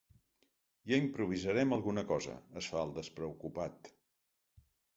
Ja 0.91 0.97
improvisarem 1.01 1.75
alguna 1.77 2.05
cosa 2.13 2.39
—es 2.63 2.71
fa 2.73 2.83
el 2.89 2.97
despreocupat—. 2.99 3.95